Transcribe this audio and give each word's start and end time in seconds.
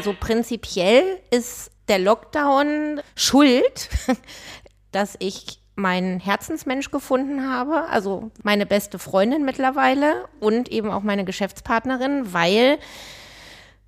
also 0.00 0.16
prinzipiell 0.18 1.18
ist 1.30 1.70
der 1.88 1.98
Lockdown 1.98 3.02
schuld, 3.14 3.90
dass 4.92 5.14
ich 5.18 5.60
meinen 5.74 6.20
Herzensmensch 6.20 6.90
gefunden 6.90 7.46
habe, 7.46 7.84
also 7.90 8.30
meine 8.42 8.64
beste 8.64 8.98
Freundin 8.98 9.44
mittlerweile 9.44 10.24
und 10.40 10.70
eben 10.70 10.90
auch 10.90 11.02
meine 11.02 11.26
Geschäftspartnerin, 11.26 12.32
weil 12.32 12.78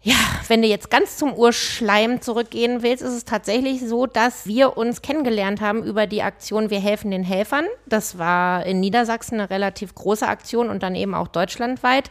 ja, 0.00 0.14
wenn 0.46 0.62
du 0.62 0.68
jetzt 0.68 0.90
ganz 0.90 1.18
zum 1.18 1.34
Urschleim 1.34 2.22
zurückgehen 2.22 2.80
willst, 2.80 3.02
ist 3.02 3.12
es 3.12 3.24
tatsächlich 3.26 3.86
so, 3.86 4.06
dass 4.06 4.46
wir 4.46 4.78
uns 4.78 5.02
kennengelernt 5.02 5.60
haben 5.60 5.84
über 5.84 6.06
die 6.06 6.22
Aktion 6.22 6.70
Wir 6.70 6.80
helfen 6.80 7.10
den 7.10 7.24
Helfern. 7.24 7.66
Das 7.84 8.16
war 8.16 8.64
in 8.64 8.80
Niedersachsen 8.80 9.34
eine 9.34 9.50
relativ 9.50 9.94
große 9.94 10.26
Aktion 10.26 10.70
und 10.70 10.82
dann 10.82 10.94
eben 10.94 11.14
auch 11.14 11.28
deutschlandweit. 11.28 12.08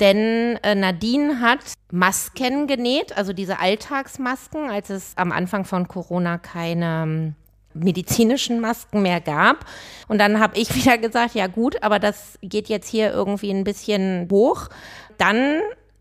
Denn 0.00 0.58
äh, 0.62 0.74
Nadine 0.74 1.40
hat 1.40 1.60
Masken 1.90 2.66
genäht, 2.66 3.16
also 3.16 3.32
diese 3.32 3.58
Alltagsmasken, 3.58 4.70
als 4.70 4.90
es 4.90 5.12
am 5.16 5.32
Anfang 5.32 5.64
von 5.64 5.88
Corona 5.88 6.38
keine 6.38 7.02
ähm, 7.02 7.34
medizinischen 7.74 8.60
Masken 8.60 9.02
mehr 9.02 9.20
gab. 9.20 9.64
Und 10.08 10.18
dann 10.18 10.40
habe 10.40 10.58
ich 10.58 10.74
wieder 10.74 10.98
gesagt, 10.98 11.34
ja 11.34 11.46
gut, 11.46 11.82
aber 11.82 11.98
das 11.98 12.38
geht 12.42 12.68
jetzt 12.68 12.88
hier 12.88 13.10
irgendwie 13.10 13.50
ein 13.50 13.64
bisschen 13.64 14.28
hoch. 14.30 14.68
Dann 15.18 15.60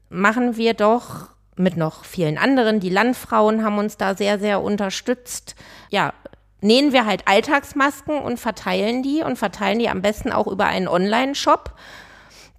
machen 0.10 0.58
wir 0.58 0.74
doch 0.74 1.30
mit 1.56 1.78
noch 1.78 2.06
vielen 2.06 2.38
anderen, 2.38 2.80
die 2.80 2.90
Landfrauen 2.90 3.64
haben 3.64 3.78
uns 3.78 3.98
da 3.98 4.16
sehr, 4.16 4.40
sehr 4.40 4.62
unterstützt. 4.62 5.56
Ja, 5.90 6.14
nähen 6.62 6.94
wir 6.94 7.06
halt 7.06 7.28
Alltagsmasken 7.28 8.20
und 8.20 8.40
verteilen 8.40 9.04
die 9.04 9.22
und 9.24 9.38
verteilen 9.38 9.80
die 9.80 9.90
am 9.90 10.02
besten 10.02 10.32
auch 10.32 10.48
über 10.48 10.66
einen 10.66 10.88
Online-Shop, 10.88 11.74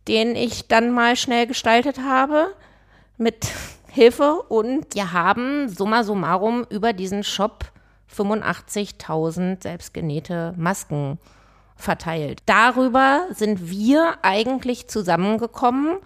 den 0.09 0.37
ich 0.37 0.69
dann 0.69 0.91
mal 0.91 1.17
schnell 1.17 1.47
gestaltet 1.47 2.01
habe 2.01 2.55
mit 3.17 3.49
Hilfe 3.89 4.43
und 4.49 4.95
wir 4.95 5.13
haben 5.13 5.69
summa 5.69 6.03
summarum 6.05 6.67
über 6.71 6.93
diesen 6.93 7.25
Shop 7.25 7.65
85.000 8.15 9.63
selbstgenähte 9.63 10.55
Masken 10.57 11.19
verteilt. 11.77 12.41
Darüber 12.47 13.27
sind 13.31 13.71
wir 13.71 14.17
eigentlich 14.23 14.89
zusammengekommen 14.89 15.99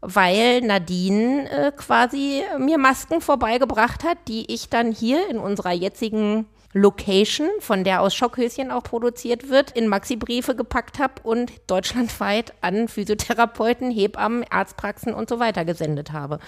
weil 0.00 0.62
Nadine 0.62 1.50
äh, 1.50 1.72
quasi 1.72 2.42
mir 2.58 2.78
Masken 2.78 3.20
vorbeigebracht 3.20 4.04
hat, 4.04 4.18
die 4.28 4.52
ich 4.52 4.68
dann 4.68 4.92
hier 4.92 5.28
in 5.28 5.38
unserer 5.38 5.72
jetzigen 5.72 6.46
Location, 6.72 7.48
von 7.58 7.82
der 7.82 8.00
aus 8.00 8.14
Schockhöschen 8.14 8.70
auch 8.70 8.84
produziert 8.84 9.48
wird, 9.48 9.72
in 9.72 9.88
Maxi-Briefe 9.88 10.54
gepackt 10.54 10.98
habe 10.98 11.14
und 11.24 11.50
deutschlandweit 11.66 12.54
an 12.60 12.86
Physiotherapeuten, 12.86 13.90
Hebammen, 13.90 14.44
Arztpraxen 14.48 15.12
und 15.12 15.28
so 15.28 15.40
weiter 15.40 15.64
gesendet 15.64 16.12
habe. 16.12 16.38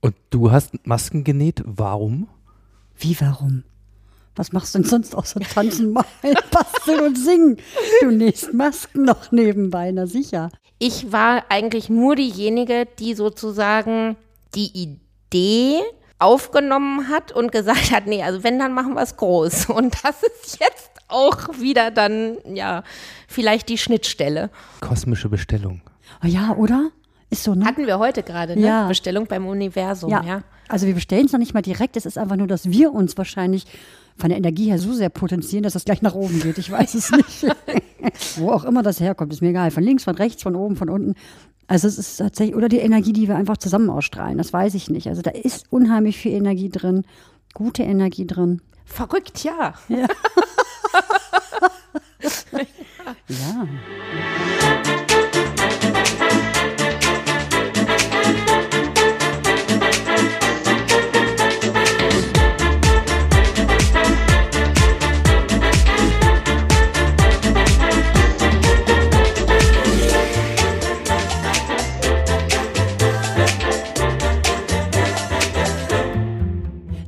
Und 0.00 0.14
du 0.30 0.50
hast 0.50 0.86
Masken 0.86 1.24
genäht, 1.24 1.62
warum? 1.66 2.28
Wie 2.96 3.20
warum? 3.20 3.64
Was 4.34 4.52
machst 4.52 4.74
du 4.74 4.78
denn 4.78 4.88
sonst 4.88 5.14
außer 5.14 5.40
tanzen, 5.40 5.92
malen, 5.92 6.36
basteln 6.50 7.00
und 7.00 7.18
singen? 7.18 7.56
Du 8.00 8.10
nähst 8.10 8.54
Masken 8.54 9.04
noch 9.04 9.30
nebenbei, 9.32 9.90
na 9.90 10.06
sicher. 10.06 10.50
Ich 10.78 11.12
war 11.12 11.44
eigentlich 11.48 11.90
nur 11.90 12.14
diejenige, 12.14 12.86
die 12.98 13.14
sozusagen 13.14 14.16
die 14.54 14.70
Idee 14.74 15.82
aufgenommen 16.18 17.08
hat 17.08 17.32
und 17.32 17.52
gesagt 17.52 17.92
hat, 17.92 18.06
nee, 18.06 18.22
also 18.22 18.42
wenn, 18.42 18.58
dann 18.58 18.72
machen 18.72 18.94
wir 18.94 19.02
es 19.02 19.16
groß. 19.16 19.66
Und 19.70 19.94
das 20.02 20.22
ist 20.22 20.58
jetzt 20.60 20.90
auch 21.08 21.60
wieder 21.60 21.90
dann, 21.90 22.36
ja, 22.44 22.82
vielleicht 23.28 23.68
die 23.68 23.78
Schnittstelle. 23.78 24.50
Kosmische 24.80 25.28
Bestellung. 25.28 25.80
Oh 26.22 26.26
ja, 26.26 26.54
oder? 26.54 26.90
Ist 27.30 27.44
so, 27.44 27.54
ne? 27.54 27.64
Hatten 27.64 27.86
wir 27.86 27.98
heute 27.98 28.22
gerade, 28.22 28.58
ne? 28.58 28.66
Ja. 28.66 28.88
Bestellung 28.88 29.26
beim 29.26 29.46
Universum, 29.46 30.10
ja. 30.10 30.22
ja. 30.22 30.42
Also 30.68 30.86
wir 30.86 30.94
bestellen 30.94 31.26
es 31.26 31.32
noch 31.32 31.38
nicht 31.38 31.54
mal 31.54 31.62
direkt, 31.62 31.96
es 31.96 32.06
ist 32.06 32.18
einfach 32.18 32.36
nur, 32.36 32.46
dass 32.46 32.70
wir 32.70 32.92
uns 32.92 33.16
wahrscheinlich 33.16 33.66
von 34.16 34.30
der 34.30 34.38
Energie 34.38 34.66
her 34.66 34.78
so 34.78 34.92
sehr 34.92 35.08
potenzieren, 35.08 35.62
dass 35.62 35.74
das 35.74 35.84
gleich 35.84 36.02
nach 36.02 36.14
oben 36.14 36.40
geht. 36.40 36.58
Ich 36.58 36.70
weiß 36.70 36.94
es 36.94 37.10
nicht. 37.10 37.46
Wo 38.36 38.50
auch 38.50 38.64
immer 38.64 38.82
das 38.82 39.00
herkommt, 39.00 39.32
ist 39.32 39.42
mir 39.42 39.50
egal. 39.50 39.70
Von 39.70 39.82
links, 39.82 40.04
von 40.04 40.16
rechts, 40.16 40.42
von 40.42 40.56
oben, 40.56 40.76
von 40.76 40.88
unten. 40.88 41.14
Also 41.68 41.86
es 41.86 41.98
ist 41.98 42.16
tatsächlich, 42.16 42.56
oder 42.56 42.68
die 42.70 42.78
Energie, 42.78 43.12
die 43.12 43.28
wir 43.28 43.36
einfach 43.36 43.58
zusammen 43.58 43.90
ausstrahlen, 43.90 44.38
das 44.38 44.52
weiß 44.52 44.74
ich 44.74 44.88
nicht. 44.88 45.06
Also 45.06 45.20
da 45.22 45.30
ist 45.30 45.66
unheimlich 45.70 46.16
viel 46.16 46.32
Energie 46.32 46.70
drin, 46.70 47.04
gute 47.52 47.82
Energie 47.82 48.26
drin. 48.26 48.62
Verrückt, 48.86 49.44
ja. 49.44 49.74
Ja. 49.88 50.06
ja. 53.28 53.68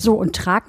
So, 0.00 0.14
und 0.14 0.34
trag 0.34 0.66